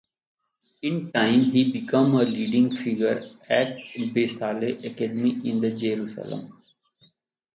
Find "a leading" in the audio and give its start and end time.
2.15-2.75